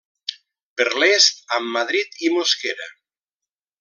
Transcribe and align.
Per 0.81 0.87
l'est 1.03 1.43
amb 1.59 1.71
Madrid 1.77 2.19
i 2.29 2.33
Mosquera. 2.39 2.89